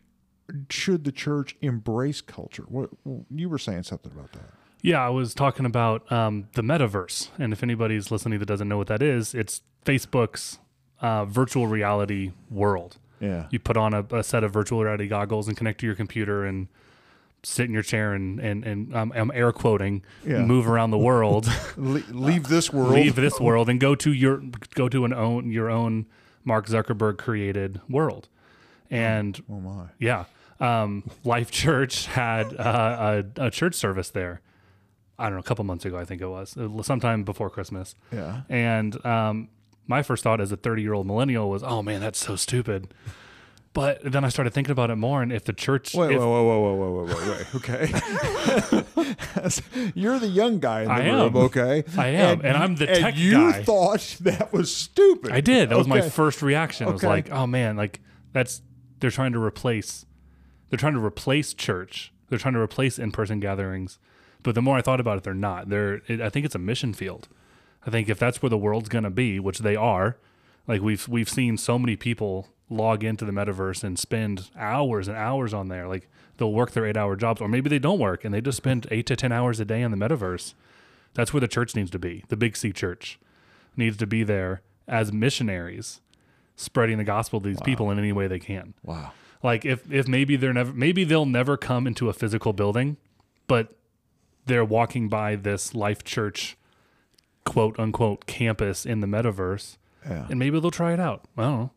should 0.71 1.05
the 1.05 1.13
church 1.13 1.57
embrace 1.63 2.21
culture? 2.21 2.65
What 2.69 2.91
you 3.31 3.49
were 3.49 3.59
saying 3.59 3.85
something 3.85 4.13
about 4.13 4.33
that. 4.33 4.53
Yeah, 4.83 5.05
I 5.05 5.09
was 5.09 5.35
talking 5.35 5.67
about 5.67 6.11
um, 6.13 6.49
the 6.53 6.63
metaverse, 6.63 7.31
and 7.39 7.53
if 7.53 7.63
anybody's 7.63 8.11
listening 8.11 8.39
that 8.39 8.47
doesn't 8.47 8.69
know 8.69 8.77
what 8.77 8.87
that 8.89 9.03
is, 9.03 9.35
it's 9.35 9.63
Facebook's 9.85 10.59
uh, 11.01 11.25
virtual 11.25 11.67
reality 11.67 12.33
world. 12.51 12.99
Yeah. 13.21 13.47
You 13.51 13.59
put 13.59 13.77
on 13.77 13.95
a, 13.95 14.05
a 14.11 14.23
set 14.23 14.45
of 14.45 14.53
virtual 14.53 14.83
reality 14.83 15.09
goggles 15.09 15.49
and 15.49 15.57
connect 15.57 15.81
to 15.81 15.87
your 15.87 15.95
computer 15.95 16.45
and 16.45 16.69
sit 17.43 17.67
in 17.67 17.73
your 17.73 17.83
chair 17.83 18.13
and 18.13 18.41
and 18.41 18.65
and 18.65 18.95
um, 18.97 19.13
I'm 19.15 19.31
air 19.35 19.53
quoting, 19.53 20.03
Yeah. 20.27 20.43
move 20.45 20.69
around 20.69 20.91
the 20.91 20.99
world, 20.99 21.47
Le- 21.77 22.03
leave 22.11 22.49
this 22.49 22.73
world. 22.73 22.93
leave 22.93 23.15
this 23.15 23.39
world, 23.41 23.69
and 23.69 23.79
go 23.81 23.95
to 23.95 24.13
your 24.13 24.43
go 24.75 24.89
to 24.89 25.05
an 25.05 25.13
own 25.13 25.51
your 25.51 25.71
own 25.71 26.07
Mark 26.45 26.67
Zuckerberg 26.67 27.19
created 27.19 27.81
world. 27.89 28.29
And 28.91 29.41
Oh 29.51 29.61
my. 29.61 29.87
yeah. 29.99 30.25
Um, 30.61 31.11
Life 31.25 31.51
Church 31.51 32.07
had 32.07 32.55
uh, 32.59 33.23
a, 33.37 33.47
a 33.47 33.51
church 33.51 33.75
service 33.75 34.11
there. 34.11 34.41
I 35.19 35.25
don't 35.25 35.35
know, 35.35 35.41
a 35.41 35.43
couple 35.43 35.65
months 35.65 35.85
ago, 35.85 35.99
I 35.99 36.05
think 36.05 36.21
it 36.23 36.29
was, 36.29 36.57
It 36.57 36.71
was 36.71 36.87
sometime 36.87 37.23
before 37.25 37.49
Christmas. 37.51 37.95
Yeah. 38.13 38.43
And 38.49 39.05
um, 39.05 39.49
my 39.87 40.03
first 40.03 40.25
thought 40.25 40.41
as 40.41 40.51
a 40.53 40.57
30 40.57 40.83
year 40.83 40.95
old 40.95 41.07
millennial 41.07 41.49
was, 41.51 41.63
oh 41.63 41.83
man, 41.83 42.01
that's 42.01 42.19
so 42.19 42.35
stupid. 42.37 42.93
But 43.73 44.01
then 44.11 44.25
I 44.25 44.31
started 44.31 44.55
thinking 44.55 44.73
about 44.73 44.91
it 44.91 44.97
more. 44.97 45.21
And 45.23 45.31
if 45.31 45.45
the 45.45 45.53
church, 45.53 45.93
Wait, 45.95 46.13
if, 46.13 46.19
wait, 46.19 46.27
wait, 46.27 46.63
wait, 46.63 46.79
wait, 46.79 46.93
wait, 46.93 47.09
wait, 47.15 47.27
wait. 47.29 47.47
Okay. 47.57 47.93
You're 49.95 50.19
the 50.19 50.29
young 50.29 50.61
guy 50.61 50.81
in 50.81 50.89
the 50.89 50.95
I 50.95 51.05
room, 51.07 51.21
am. 51.21 51.37
okay? 51.37 51.85
I 51.99 52.09
am, 52.09 52.41
and 52.43 52.57
I'm 52.57 52.77
the 52.77 52.89
and 52.89 53.01
tech 53.01 53.17
you 53.19 53.53
guy. 53.53 53.63
thought 53.65 54.17
that 54.23 54.51
was 54.51 54.75
stupid. 54.75 55.31
I 55.31 55.43
did. 55.43 55.69
That 55.69 55.77
was 55.77 55.87
my 55.87 56.01
first 56.01 56.41
reaction. 56.41 56.89
I 56.89 56.91
was 56.91 57.03
like, 57.03 57.31
oh 57.31 57.47
man, 57.47 57.77
like 57.77 58.01
that's 58.33 58.63
they're 59.01 59.11
trying 59.11 59.33
to 59.35 59.43
replace 59.43 60.07
they're 60.71 60.79
trying 60.79 60.95
to 60.95 61.05
replace 61.05 61.55
church. 61.55 62.13
They're 62.29 62.39
trying 62.39 62.55
to 62.55 62.61
replace 62.61 62.99
in-person 62.99 63.41
gatherings. 63.41 63.99
But 64.43 64.55
the 64.55 64.63
more 64.63 64.77
I 64.77 64.83
thought 64.83 65.01
about 65.01 65.19
it, 65.19 65.25
they're 65.25 65.35
not. 65.35 65.69
They're 65.69 66.01
it, 66.09 66.21
I 66.21 66.31
think 66.31 66.47
it's 66.47 66.55
a 66.55 66.59
mission 66.59 66.93
field. 66.95 67.29
I 67.87 67.91
think 67.91 68.09
if 68.09 68.19
that's 68.19 68.43
where 68.43 68.51
the 68.51 68.59
world's 68.59 68.89
going 68.89 69.05
to 69.05 69.11
be, 69.11 69.39
which 69.39 69.61
they 69.61 69.77
are, 69.77 70.17
like 70.67 70.83
we've 70.83 71.07
we've 71.09 71.29
seen 71.29 71.57
so 71.57 71.79
many 71.79 71.97
people 71.97 72.49
log 72.69 73.05
into 73.05 73.25
the 73.25 73.33
metaverse 73.33 73.85
and 73.85 73.99
spend 73.99 74.51
hours 74.59 75.09
and 75.09 75.17
hours 75.17 75.55
on 75.55 75.69
there. 75.69 75.87
Like 75.87 76.09
they'll 76.37 76.53
work 76.53 76.73
their 76.73 76.83
8-hour 76.93 77.17
jobs 77.17 77.41
or 77.41 77.49
maybe 77.49 77.71
they 77.71 77.79
don't 77.79 77.99
work 77.99 78.25
and 78.25 78.35
they 78.35 78.41
just 78.41 78.57
spend 78.57 78.87
8 78.91 79.07
to 79.07 79.17
10 79.17 79.33
hours 79.33 79.61
a 79.61 79.65
day 79.65 79.83
on 79.83 79.91
the 79.91 79.97
metaverse. 79.97 80.55
That's 81.15 81.33
where 81.33 81.41
the 81.41 81.49
church 81.49 81.75
needs 81.77 81.91
to 81.93 81.99
be. 81.99 82.25
The 82.29 82.37
Big 82.37 82.57
C 82.57 82.73
church 82.73 83.19
needs 83.77 83.97
to 83.99 84.07
be 84.07 84.25
there 84.25 84.63
as 84.89 85.13
missionaries 85.13 86.01
spreading 86.57 86.99
the 86.99 87.05
gospel 87.05 87.41
to 87.41 87.49
these 87.49 87.61
people 87.61 87.91
in 87.91 87.99
any 87.99 88.13
way 88.13 88.27
they 88.27 88.39
can. 88.39 88.75
Wow. 88.83 89.13
Like 89.43 89.65
if 89.65 89.91
if 89.93 90.09
maybe 90.09 90.37
they're 90.37 90.53
never 90.53 90.73
maybe 90.73 91.05
they'll 91.05 91.27
never 91.27 91.57
come 91.57 91.87
into 91.87 92.09
a 92.09 92.13
physical 92.13 92.53
building, 92.53 92.97
but 93.47 93.77
they're 94.47 94.65
walking 94.65 95.09
by 95.09 95.37
this 95.37 95.75
life 95.75 96.03
church 96.03 96.57
quote 97.47 97.79
unquote 97.79 98.27
campus 98.27 98.85
in 98.85 99.01
the 99.01 99.07
metaverse 99.07 99.79
Yeah. 100.07 100.27
and 100.29 100.39
maybe 100.39 100.61
they'll 100.61 100.71
try 100.71 100.93
it 100.93 101.01
out. 101.01 101.25
I 101.39 101.43
don't 101.43 101.59
know. 101.59 101.71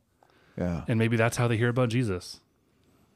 Yeah. 0.57 0.81
And 0.89 0.99
maybe 0.99 1.15
that's 1.15 1.37
how 1.37 1.47
they 1.47 1.55
hear 1.55 1.69
about 1.69 1.87
Jesus. 1.87 2.41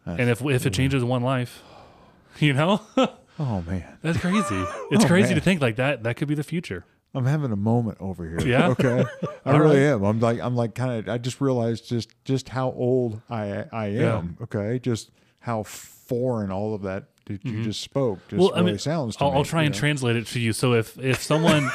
That's 0.06 0.20
and 0.22 0.30
if 0.30 0.42
if 0.46 0.66
it 0.66 0.74
changes 0.74 1.04
one 1.04 1.22
life, 1.24 1.62
you 2.40 2.54
know? 2.54 2.82
Oh 3.40 3.64
man. 3.64 3.98
that's 4.04 4.20
crazy. 4.20 4.64
It's 4.92 5.04
Oh, 5.04 5.08
crazy 5.08 5.30
man. 5.30 5.36
to 5.36 5.42
think 5.42 5.60
like 5.60 5.78
that 5.78 6.04
that 6.04 6.16
could 6.18 6.28
be 6.28 6.36
the 6.36 6.44
future. 6.44 6.86
I'm 7.16 7.26
having 7.26 7.52
a 7.52 7.56
moment 7.56 7.98
over 8.00 8.28
here. 8.28 8.48
Yeah? 8.48 8.70
Okay. 8.70 9.04
I 9.46 9.58
really 9.58 9.78
right. 9.80 9.94
am. 9.94 10.04
I'm 10.04 10.20
like 10.20 10.40
I'm 10.40 10.56
like 10.56 10.76
kind 10.76 10.92
of 11.00 11.10
I 11.10 11.18
just 11.18 11.42
realized 11.42 11.90
just 11.90 12.10
just 12.26 12.50
how 12.50 12.68
old 12.72 13.22
I 13.32 13.66
I 13.72 13.88
Yeah. 13.88 14.20
am. 14.20 14.38
Okay. 14.42 14.78
Just 14.78 15.10
how 15.40 15.64
foreign 15.64 16.52
all 16.52 16.76
of 16.76 16.84
that 16.84 17.06
that 17.26 17.44
you 17.44 17.64
just 17.64 17.82
spoke 17.82 18.20
just 18.28 18.34
Mm-hmm. 18.34 18.40
Well, 18.40 18.52
I 18.56 18.62
mean, 18.62 18.78
sounds 18.78 19.16
to 19.16 19.24
I'll, 19.24 19.32
me, 19.32 19.38
I'll 19.38 19.44
try 19.46 19.64
and 19.64 19.74
know. 19.74 19.80
translate 19.80 20.16
it 20.16 20.28
to 20.28 20.40
you. 20.40 20.54
So 20.54 20.74
if 20.74 20.98
if 21.00 21.24
someone 21.24 21.72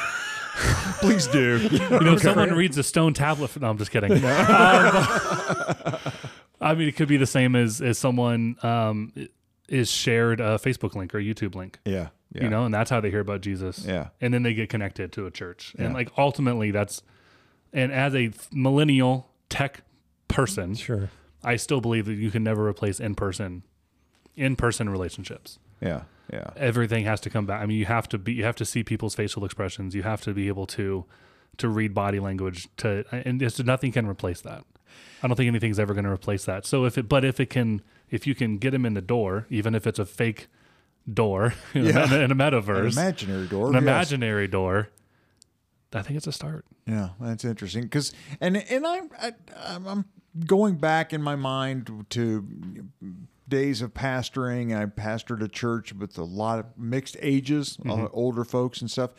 Please 1.01 1.27
do. 1.27 1.57
you 1.71 1.79
know, 1.99 2.13
if 2.13 2.21
someone 2.21 2.51
reads 2.53 2.77
a 2.77 2.83
stone 2.83 3.13
tablet. 3.13 3.59
No, 3.59 3.69
I'm 3.69 3.77
just 3.77 3.91
kidding. 3.91 4.11
Um, 4.23 6.11
I 6.61 6.75
mean, 6.75 6.89
it 6.89 6.95
could 6.97 7.07
be 7.07 7.15
the 7.17 7.25
same 7.25 7.55
as 7.55 7.81
as 7.81 7.97
someone 7.97 8.57
um, 8.63 9.13
is 9.69 9.89
shared 9.89 10.41
a 10.41 10.57
Facebook 10.57 10.93
link 10.93 11.15
or 11.15 11.19
a 11.19 11.23
YouTube 11.23 11.55
link. 11.55 11.79
yeah. 11.85 12.09
Yeah. 12.31 12.43
You 12.43 12.49
know, 12.49 12.65
and 12.65 12.71
that's 12.73 12.91
how 12.91 13.01
they 13.01 13.09
hear 13.09 13.21
about 13.21 13.41
Jesus. 13.41 13.83
Yeah. 13.87 14.09
and 14.21 14.31
then 14.31 14.43
they 14.43 14.53
get 14.53 14.69
connected 14.69 15.11
to 15.13 15.25
a 15.25 15.31
church, 15.31 15.73
and 15.79 15.95
like 15.95 16.11
ultimately, 16.15 16.69
that's 16.69 17.01
and 17.73 17.91
as 17.91 18.13
a 18.13 18.29
millennial 18.51 19.31
tech 19.49 19.81
person, 20.27 20.75
Sure. 20.75 21.09
I 21.43 21.55
still 21.55 21.81
believe 21.81 22.05
that 22.05 22.13
you 22.15 22.29
can 22.29 22.43
never 22.43 22.67
replace 22.67 22.99
in 22.99 23.15
person 23.15 23.63
in 24.35 24.55
person 24.55 24.89
relationships 24.89 25.57
Yeah. 25.81 26.03
Yeah. 26.31 26.51
everything 26.57 27.05
has 27.05 27.19
to 27.21 27.29
come 27.31 27.47
back. 27.47 27.61
I 27.61 27.65
mean, 27.65 27.77
you 27.79 27.85
have 27.85 28.07
to 28.09 28.17
be, 28.19 28.33
you 28.33 28.43
have 28.43 28.55
to 28.57 28.65
see 28.65 28.83
people's 28.83 29.15
facial 29.15 29.43
expressions. 29.45 29.95
You 29.95 30.03
have 30.03 30.21
to 30.21 30.33
be 30.33 30.47
able 30.47 30.67
to, 30.67 31.05
to 31.57 31.67
read 31.67 31.93
body 31.95 32.19
language. 32.19 32.67
To 32.77 33.03
and 33.11 33.41
it's, 33.41 33.59
nothing 33.59 33.91
can 33.91 34.05
replace 34.07 34.41
that. 34.41 34.63
I 35.23 35.27
don't 35.27 35.35
think 35.35 35.47
anything's 35.47 35.79
ever 35.79 35.93
going 35.95 36.05
to 36.05 36.11
replace 36.11 36.45
that. 36.45 36.65
So 36.67 36.85
if 36.85 36.97
it, 36.99 37.09
but 37.09 37.25
if 37.25 37.39
it 37.39 37.49
can, 37.49 37.81
if 38.11 38.27
you 38.27 38.35
can 38.35 38.57
get 38.59 38.71
them 38.71 38.85
in 38.85 38.93
the 38.93 39.01
door, 39.01 39.47
even 39.49 39.73
if 39.73 39.87
it's 39.87 39.97
a 39.99 40.05
fake 40.05 40.47
door 41.11 41.55
in, 41.73 41.85
Yeah. 41.85 42.13
a, 42.13 42.19
in 42.19 42.31
a 42.31 42.33
An 42.35 42.37
metaverse, 42.37 42.91
imaginary 42.93 43.47
door. 43.47 43.67
an 43.69 43.73
yes. 43.73 43.81
imaginary 43.81 44.47
door, 44.47 44.89
I 45.93 46.03
think 46.03 46.17
it's 46.17 46.27
a 46.27 46.31
start. 46.31 46.65
Yeah, 46.85 47.09
that's 47.19 47.43
interesting 47.43 47.83
because 47.83 48.13
and 48.39 48.55
and 48.57 48.85
I'm 48.85 49.09
I, 49.19 49.31
I'm 49.65 49.87
I'm 49.87 50.05
going 50.45 50.75
back 50.77 51.11
in 51.13 51.21
my 51.23 51.35
mind 51.35 52.05
to 52.11 52.45
days 53.49 53.81
of 53.81 53.93
pastoring. 53.93 54.77
I 54.77 54.85
pastored 54.85 55.43
a 55.43 55.47
church 55.47 55.93
with 55.93 56.17
a 56.17 56.23
lot 56.23 56.59
of 56.59 56.65
mixed 56.77 57.17
ages, 57.21 57.77
lot 57.83 57.99
of 57.99 58.09
older 58.13 58.43
folks 58.43 58.81
and 58.81 58.89
stuff. 58.89 59.11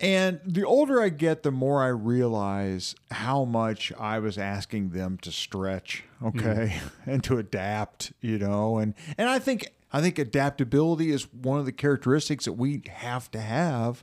And 0.00 0.40
the 0.44 0.64
older 0.64 1.00
I 1.00 1.08
get, 1.08 1.44
the 1.44 1.52
more 1.52 1.82
I 1.82 1.88
realize 1.88 2.96
how 3.12 3.44
much 3.44 3.92
I 3.98 4.18
was 4.18 4.36
asking 4.36 4.90
them 4.90 5.18
to 5.18 5.30
stretch, 5.30 6.02
mm-hmm. 6.20 6.38
okay, 6.38 6.80
and 7.06 7.22
to 7.24 7.38
adapt, 7.38 8.12
you 8.20 8.38
know. 8.38 8.78
And 8.78 8.94
and 9.16 9.28
I 9.28 9.38
think 9.38 9.72
I 9.92 10.00
think 10.00 10.18
adaptability 10.18 11.12
is 11.12 11.32
one 11.32 11.60
of 11.60 11.64
the 11.64 11.72
characteristics 11.72 12.46
that 12.46 12.54
we 12.54 12.82
have 12.90 13.30
to 13.30 13.40
have 13.40 14.02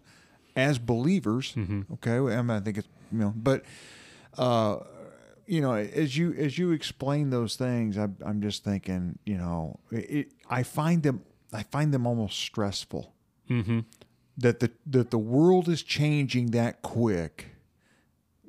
as 0.55 0.79
believers. 0.79 1.53
Mm-hmm. 1.55 1.93
Okay, 1.96 2.15
I, 2.15 2.41
mean, 2.41 2.51
I 2.51 2.62
think 2.62 2.77
it's 2.77 2.88
you 3.12 3.20
know, 3.20 3.34
but 3.36 3.65
uh, 4.38 4.77
you 5.48 5.62
know, 5.62 5.74
as 5.74 6.16
you 6.18 6.34
as 6.34 6.58
you 6.58 6.72
explain 6.72 7.30
those 7.30 7.56
things, 7.56 7.98
I, 7.98 8.08
I'm 8.26 8.42
just 8.42 8.64
thinking, 8.64 9.20
you 9.26 9.38
know, 9.38 9.80
it, 9.92 10.32
I 10.50 10.64
find 10.64 11.04
them 11.04 11.24
I 11.54 11.64
find 11.64 11.94
them 11.94 12.06
almost 12.08 12.40
stressful 12.40 13.14
Mm-hmm. 13.50 13.80
that 14.38 14.60
the 14.62 14.72
that 14.86 15.12
the 15.12 15.18
world 15.18 15.68
is 15.68 15.84
changing 15.84 16.52
that 16.52 16.82
quick 16.82 17.48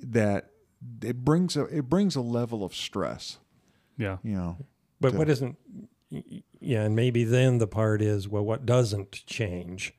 that 0.01 0.51
it 1.03 1.25
brings 1.25 1.57
a 1.57 1.65
it 1.65 1.89
brings 1.89 2.15
a 2.17 2.21
level 2.21 2.65
of 2.65 2.75
stress. 2.75 3.39
Yeah. 3.99 4.19
You 4.23 4.37
know, 4.37 4.57
But 5.01 5.11
to- 5.13 5.19
what 5.19 5.29
isn't, 5.29 5.57
yeah, 6.61 6.83
and 6.83 6.95
maybe 6.97 7.25
then 7.25 7.59
the 7.59 7.67
part 7.67 8.01
is, 8.03 8.29
well, 8.29 8.45
what 8.45 8.65
doesn't 8.67 9.13
change 9.27 9.93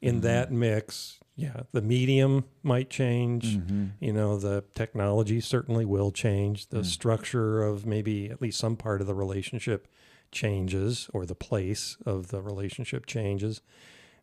in 0.00 0.16
Mm-hmm. 0.16 0.20
that 0.22 0.52
mix? 0.52 1.19
Yeah, 1.40 1.60
the 1.72 1.80
medium 1.82 2.44
might 2.62 2.90
change. 2.90 3.56
Mm-hmm. 3.56 3.86
You 4.00 4.12
know, 4.12 4.36
the 4.38 4.64
technology 4.74 5.40
certainly 5.40 5.84
will 5.84 6.10
change. 6.12 6.68
The 6.68 6.80
Mm. 6.80 6.84
structure 6.86 7.62
of 7.62 7.86
maybe 7.86 8.30
at 8.30 8.40
least 8.42 8.58
some 8.58 8.76
part 8.76 9.00
of 9.00 9.06
the 9.06 9.14
relationship 9.14 9.88
changes, 10.32 11.08
or 11.12 11.26
the 11.26 11.34
place 11.34 11.96
of 12.06 12.28
the 12.28 12.40
relationship 12.40 13.06
changes. 13.06 13.62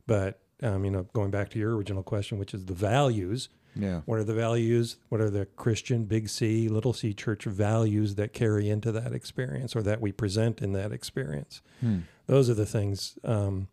But, 0.05 0.39
um, 0.63 0.85
you 0.85 0.91
know, 0.91 1.03
going 1.13 1.31
back 1.31 1.49
to 1.49 1.59
your 1.59 1.75
original 1.75 2.03
question, 2.03 2.37
which 2.39 2.53
is 2.53 2.65
the 2.65 2.73
values, 2.73 3.49
yeah, 3.75 4.01
what 4.05 4.17
are 4.17 4.23
the 4.23 4.33
values? 4.33 4.97
What 5.09 5.21
are 5.21 5.29
the 5.29 5.45
Christian 5.45 6.05
big 6.05 6.29
C, 6.29 6.67
little 6.67 6.93
c 6.93 7.13
church 7.13 7.43
values 7.43 8.15
that 8.15 8.33
carry 8.33 8.69
into 8.69 8.91
that 8.93 9.13
experience 9.13 9.75
or 9.75 9.83
that 9.83 10.01
we 10.01 10.11
present 10.11 10.61
in 10.61 10.71
that 10.73 10.91
experience? 10.91 11.61
Hmm. 11.81 11.99
Those 12.25 12.49
are 12.49 12.55
the 12.55 12.65
things. 12.65 13.19
Um, 13.23 13.67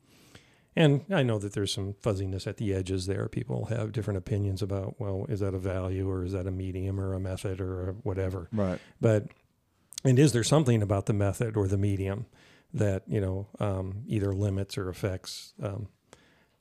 and 0.76 1.04
I 1.10 1.22
know 1.22 1.38
that 1.38 1.52
there's 1.52 1.72
some 1.72 1.94
fuzziness 2.00 2.46
at 2.46 2.56
the 2.56 2.74
edges 2.74 3.06
there. 3.06 3.28
People 3.28 3.66
have 3.66 3.92
different 3.92 4.18
opinions 4.18 4.62
about, 4.62 5.00
well, 5.00 5.26
is 5.28 5.40
that 5.40 5.54
a 5.54 5.58
value 5.58 6.08
or 6.10 6.24
is 6.24 6.32
that 6.32 6.46
a 6.46 6.50
medium 6.50 6.98
or 6.98 7.14
a 7.14 7.20
method 7.20 7.60
or 7.60 7.94
whatever? 8.02 8.48
right. 8.52 8.80
But 9.00 9.28
and 10.04 10.18
is 10.18 10.32
there 10.32 10.44
something 10.44 10.82
about 10.82 11.06
the 11.06 11.12
method 11.12 11.56
or 11.56 11.66
the 11.66 11.78
medium 11.78 12.26
that 12.72 13.02
you 13.06 13.20
know 13.20 13.46
um, 13.60 14.02
either 14.06 14.32
limits 14.32 14.76
or 14.76 14.88
affects 14.88 15.54
um, 15.62 15.88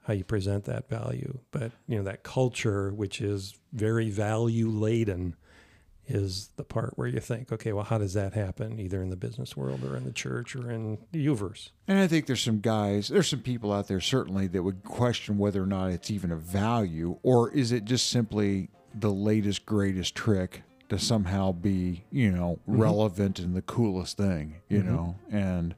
how 0.03 0.13
you 0.13 0.23
present 0.23 0.65
that 0.65 0.89
value? 0.89 1.39
But 1.51 1.71
you 1.87 1.97
know 1.97 2.03
that 2.03 2.23
culture, 2.23 2.91
which 2.93 3.19
is 3.19 3.55
very 3.73 4.09
value 4.09 4.69
laden, 4.69 5.35
is 6.07 6.49
the 6.57 6.63
part 6.63 6.97
where 6.97 7.07
you 7.07 7.19
think, 7.19 7.51
okay, 7.51 7.73
well, 7.73 7.85
how 7.85 7.97
does 7.97 8.13
that 8.13 8.33
happen, 8.33 8.79
either 8.79 9.01
in 9.01 9.09
the 9.09 9.15
business 9.15 9.55
world 9.55 9.83
or 9.83 9.95
in 9.95 10.03
the 10.03 10.11
church 10.11 10.55
or 10.55 10.69
in 10.69 10.97
the 11.11 11.19
universe? 11.19 11.71
And 11.87 11.99
I 11.99 12.07
think 12.07 12.25
there's 12.25 12.41
some 12.41 12.59
guys, 12.59 13.07
there's 13.07 13.29
some 13.29 13.41
people 13.41 13.71
out 13.71 13.87
there 13.87 14.01
certainly 14.01 14.47
that 14.47 14.63
would 14.63 14.83
question 14.83 15.37
whether 15.37 15.63
or 15.63 15.67
not 15.67 15.91
it's 15.91 16.11
even 16.11 16.31
a 16.31 16.35
value, 16.35 17.17
or 17.23 17.51
is 17.51 17.71
it 17.71 17.85
just 17.85 18.09
simply 18.09 18.69
the 18.93 19.11
latest, 19.11 19.65
greatest 19.65 20.15
trick 20.15 20.63
to 20.89 20.99
somehow 20.99 21.51
be, 21.51 22.03
you 22.11 22.31
know, 22.31 22.59
mm-hmm. 22.67 22.81
relevant 22.81 23.39
and 23.39 23.55
the 23.55 23.61
coolest 23.61 24.17
thing, 24.17 24.55
you 24.69 24.79
mm-hmm. 24.79 24.93
know, 24.93 25.15
and 25.31 25.75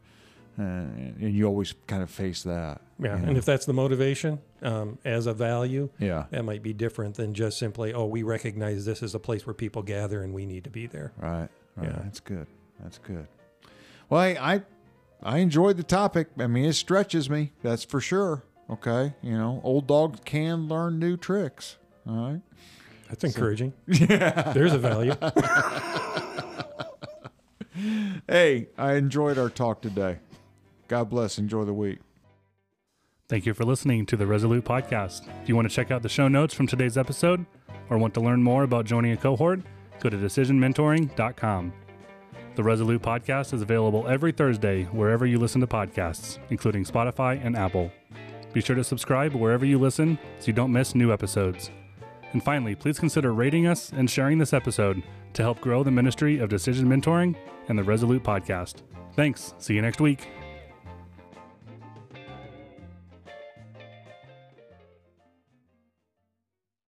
uh, 0.58 0.62
and 0.62 1.34
you 1.34 1.46
always 1.46 1.74
kind 1.88 2.02
of 2.04 2.10
face 2.10 2.44
that. 2.44 2.82
Yeah, 3.00 3.20
you 3.20 3.26
and 3.28 3.38
if 3.38 3.46
that's 3.46 3.66
the 3.66 3.74
motivation 3.74 4.40
um, 4.62 4.98
as 5.04 5.26
a 5.28 5.34
value, 5.34 5.90
yeah, 6.00 6.26
that 6.32 6.44
might 6.46 6.64
be 6.64 6.74
different 6.74 7.16
than 7.16 7.34
just 7.34 7.58
simply, 7.60 7.94
oh, 7.94 8.06
we 8.06 8.24
recognize 8.24 8.86
this 8.86 9.04
is 9.04 9.14
a 9.16 9.20
place 9.20 9.46
where 9.46 9.54
people 9.54 9.82
gather 9.82 10.22
and 10.24 10.34
we 10.34 10.46
need 10.46 10.64
to 10.64 10.70
be 10.70 10.88
there. 10.88 11.12
right, 11.18 11.50
right. 11.76 11.90
Yeah. 11.90 12.00
That's 12.04 12.20
good. 12.20 12.48
That's 12.82 12.98
good. 13.00 13.28
Well, 14.10 14.22
I, 14.22 14.38
I 14.40 14.62
I 15.24 15.38
enjoyed 15.40 15.78
the 15.78 15.84
topic. 15.84 16.28
I 16.40 16.48
mean, 16.48 16.66
it 16.66 16.74
stretches 16.74 17.30
me. 17.30 17.52
That's 17.64 17.84
for 17.84 18.00
sure. 18.00 18.44
Okay, 18.70 19.14
you 19.22 19.38
know, 19.38 19.62
old 19.64 19.88
dogs 19.88 20.20
can 20.26 20.68
learn 20.68 21.00
new 21.00 21.18
tricks. 21.18 21.78
All 22.08 22.32
right. 22.32 22.42
That's 23.10 23.24
encouraging. 23.24 23.74
Yeah. 23.88 24.52
There's 24.54 24.74
a 24.74 24.80
value. 24.80 25.14
Hey, 28.28 28.70
I 28.78 28.94
enjoyed 28.94 29.38
our 29.38 29.50
talk 29.50 29.82
today. 29.82 30.20
God 30.88 31.10
bless. 31.10 31.38
Enjoy 31.38 31.64
the 31.66 31.74
week. 31.74 32.00
Thank 33.28 33.46
you 33.48 33.56
for 33.56 33.66
listening 33.66 34.06
to 34.08 34.18
the 34.18 34.28
Resolute 34.28 34.66
Podcast. 34.66 35.28
If 35.42 35.50
you 35.50 35.56
want 35.56 35.68
to 35.68 35.74
check 35.76 35.90
out 35.90 36.04
the 36.04 36.10
show 36.10 36.28
notes 36.28 36.54
from 36.54 36.68
today's 36.68 36.98
episode 36.98 37.46
or 37.90 37.98
want 37.98 38.14
to 38.14 38.20
learn 38.20 38.44
more 38.44 38.64
about 38.64 38.86
joining 38.86 39.14
a 39.14 39.18
cohort, 39.18 39.62
go 40.00 40.10
to 40.10 40.18
decisionmentoring.com. 40.18 41.74
The 42.56 42.64
Resolute 42.64 43.02
Podcast 43.02 43.54
is 43.54 43.62
available 43.64 44.08
every 44.08 44.32
Thursday 44.32 44.84
wherever 44.86 45.26
you 45.26 45.40
listen 45.40 45.60
to 45.62 45.68
podcasts, 45.68 46.38
including 46.50 46.86
Spotify 46.86 47.44
and 47.44 47.58
Apple. 47.58 47.92
Be 48.54 48.62
sure 48.62 48.76
to 48.76 48.84
subscribe 48.84 49.34
wherever 49.34 49.66
you 49.66 49.80
listen 49.80 50.18
so 50.40 50.48
you 50.48 50.54
don't 50.54 50.72
miss 50.72 50.96
new 50.96 51.12
episodes. 51.12 51.72
And 52.32 52.44
finally, 52.44 52.76
please 52.76 53.00
consider 53.00 53.34
rating 53.34 53.66
us 53.66 53.92
and 53.92 54.10
sharing 54.10 54.38
this 54.38 54.54
episode 54.54 55.02
to 55.34 55.42
help 55.42 55.60
grow 55.60 55.84
the 55.84 55.92
ministry 55.92 56.38
of 56.40 56.50
decision 56.50 56.88
mentoring 56.88 57.36
and 57.70 57.78
the 57.78 57.84
Resolute 57.84 58.24
Podcast. 58.24 58.84
Thanks. 59.16 59.54
See 59.58 59.74
you 59.74 59.82
next 59.82 60.00
week. 60.00 60.28